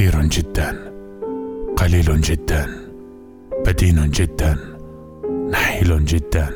جدا 0.00 0.92
قليل 1.76 2.20
جدا 2.20 2.66
بدين 3.66 4.10
جدا 4.10 4.56
نحيل 5.50 6.04
جدا 6.04 6.48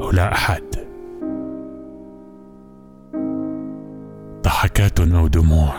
أو 0.00 0.10
لا 0.10 0.32
أحد. 0.32 0.62
ضحكات 4.42 5.00
أو 5.00 5.26
دموع 5.26 5.74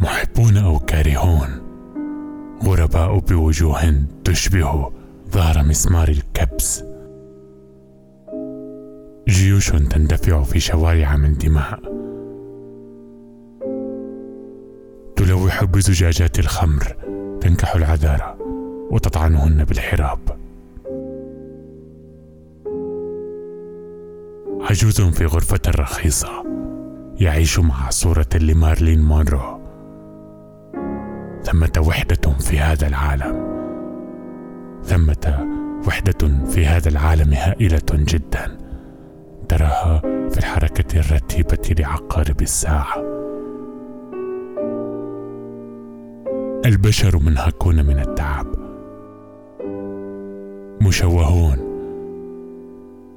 محبون 0.00 0.56
أو 0.56 0.78
كارهون 0.78 1.48
غرباء 2.64 3.18
بوجوه 3.18 4.04
تشبه 4.24 4.90
ظهر 5.30 5.62
مسمار 5.62 6.08
الكبس. 6.08 6.84
جيوش 9.28 9.70
تندفع 9.70 10.42
في 10.42 10.60
شوارع 10.60 11.16
من 11.16 11.34
دماء. 11.34 11.80
تلوح 15.54 15.64
بزجاجات 15.64 16.38
الخمر 16.38 16.96
تنكح 17.40 17.74
العذارى 17.74 18.36
وتطعنهن 18.90 19.64
بالحراب. 19.64 20.18
عجوز 24.70 25.00
في 25.00 25.26
غرفة 25.26 25.60
رخيصة 25.68 26.28
يعيش 27.20 27.58
مع 27.58 27.90
صورة 27.90 28.26
لمارلين 28.34 29.02
مونرو. 29.02 29.60
ثمة 31.42 31.84
وحدة 31.86 32.32
في 32.40 32.60
هذا 32.60 32.86
العالم. 32.86 33.54
ثمة 34.84 35.48
وحدة 35.86 36.46
في 36.50 36.66
هذا 36.66 36.88
العالم 36.88 37.32
هائلة 37.32 37.88
جدا 37.92 38.58
تراها 39.48 40.00
في 40.30 40.38
الحركة 40.38 41.00
الرتيبة 41.00 41.74
لعقارب 41.78 42.42
الساعة. 42.42 43.23
البشر 46.64 47.18
منهكون 47.18 47.86
من 47.86 47.98
التعب. 47.98 48.46
مشوهون 50.82 51.58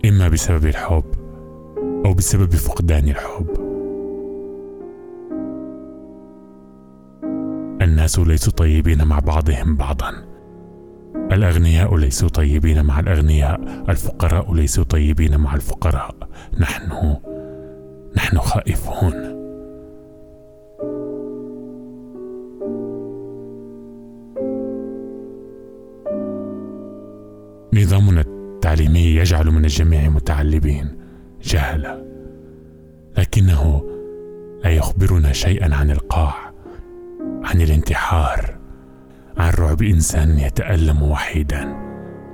إما 0.05 0.27
بسبب 0.27 0.65
الحب 0.65 1.03
أو 2.05 2.13
بسبب 2.13 2.51
فقدان 2.51 3.09
الحب. 3.09 3.47
الناس 7.81 8.19
ليسوا 8.19 8.53
طيبين 8.53 9.03
مع 9.03 9.19
بعضهم 9.19 9.75
بعضا. 9.75 10.11
الأغنياء 11.15 11.95
ليسوا 11.95 12.29
طيبين 12.29 12.85
مع 12.85 12.99
الأغنياء 12.99 13.61
الفقراء 13.89 14.53
ليسوا 14.53 14.83
طيبين 14.83 15.37
مع 15.37 15.55
الفقراء. 15.55 16.15
نحن 16.59 17.15
نحن 18.17 18.37
خائفون. 18.37 19.46
نظامنا 27.87 28.21
التعليمي 28.21 28.99
يجعل 28.99 29.51
من 29.51 29.65
الجميع 29.65 30.09
متعلبين 30.09 30.97
جهلة 31.43 32.05
لكنه 33.17 33.83
لا 34.63 34.69
يخبرنا 34.69 35.33
شيئا 35.33 35.75
عن 35.75 35.91
القاع 35.91 36.53
عن 37.43 37.61
الانتحار 37.61 38.57
عن 39.37 39.49
رعب 39.49 39.81
إنسان 39.81 40.39
يتألم 40.39 41.03
وحيدا 41.03 41.75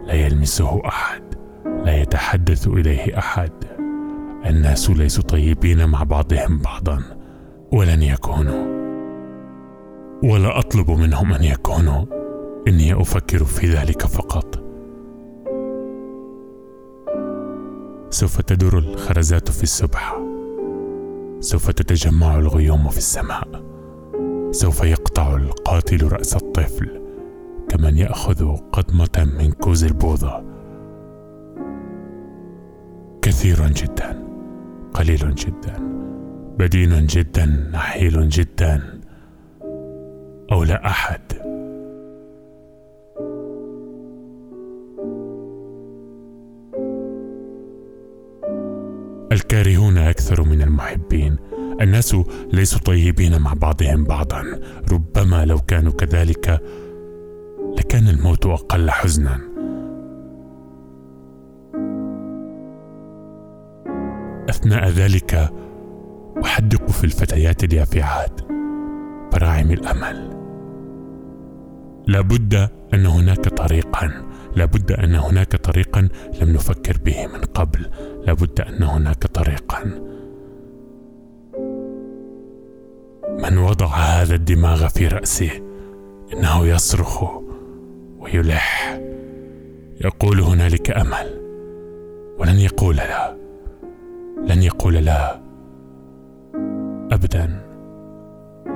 لا 0.07 0.13
يلمسه 0.13 0.87
أحد 0.87 1.23
لا 1.65 2.01
يتحدث 2.01 2.67
إليه 2.67 3.17
أحد. 3.17 3.51
الناس 4.45 4.89
ليسوا 4.89 5.23
طيبين 5.23 5.85
مع 5.85 6.03
بعضهم 6.03 6.57
بعضا 6.57 7.01
ولن 7.71 8.03
يكونوا. 8.03 8.65
ولا 10.23 10.59
أطلب 10.59 10.91
منهم 10.91 11.33
أن 11.33 11.43
يكونوا 11.43 12.05
إني 12.67 13.01
أفكر 13.01 13.43
في 13.43 13.67
ذلك 13.67 14.01
فقط. 14.01 14.62
سوف 18.13 18.41
تدور 18.41 18.77
الخرزات 18.77 19.51
في 19.51 19.63
السبحة 19.63 20.21
سوف 21.39 21.71
تتجمع 21.71 22.35
الغيوم 22.35 22.89
في 22.89 22.97
السماء. 22.97 23.63
سوف 24.51 24.83
يقطع 24.83 25.35
القاتل 25.35 26.11
رأس 26.11 26.35
الطفل 26.35 27.01
كمن 27.69 27.97
يأخذ 27.97 28.55
قضمة 28.55 29.33
من 29.39 29.51
كوز 29.51 29.83
البوظة. 29.83 30.43
كثير 33.21 33.67
جدا 33.67 34.23
قليل 34.93 35.35
جدا 35.35 35.77
بدين 36.57 37.05
جدا 37.05 37.45
نحيل 37.73 38.29
جدا. 38.29 39.01
أو 40.51 40.63
لا 40.63 40.87
أحد. 40.87 41.52
الكارهون 49.33 49.97
أكثر 49.97 50.43
من 50.43 50.61
المحبين. 50.61 51.37
الناس 51.81 52.15
ليسوا 52.53 52.79
طيبين 52.79 53.41
مع 53.41 53.53
بعضهم 53.53 54.03
بعضا. 54.03 54.43
ربما 54.91 55.45
لو 55.45 55.59
كانوا 55.59 55.91
كذلك 55.91 56.61
لكان 57.77 58.07
الموت 58.07 58.45
أقل 58.45 58.89
حزنا. 58.89 59.39
أثناء 64.49 64.89
ذلك 64.89 65.49
احدق 66.43 66.89
في 66.89 67.03
الفتيات 67.03 67.63
اليافعات. 67.63 68.41
براعم 69.33 69.71
الأمل. 69.71 70.29
لابد 72.07 72.69
أن 72.93 73.05
هناك 73.05 73.49
طريقا. 73.49 74.32
لابد 74.55 74.91
أن 74.91 75.15
هناك 75.15 75.55
طريقا 75.55 76.09
لم 76.41 76.49
نفكر 76.49 76.97
به 77.05 77.27
من 77.27 77.41
قبل. 77.41 77.85
لابد 78.27 78.61
أن 78.61 78.83
هناك 78.83 79.27
طريقا. 79.27 79.83
من 83.29 83.57
وضع 83.57 83.87
هذا 83.87 84.35
الدماغ 84.35 84.87
في 84.87 85.07
رأسه 85.07 85.51
إنه 86.33 86.67
يصرخ 86.67 87.23
ويلح. 88.19 88.99
يقول 90.01 90.39
هنالك 90.39 90.91
أمل. 90.91 91.41
ولن 92.39 92.59
يقول 92.59 92.95
لا. 92.95 93.37
لن 94.47 94.63
يقول 94.63 94.93
لا. 94.93 95.39
ابدا. 97.11 97.61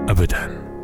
ابدا. 0.09 0.76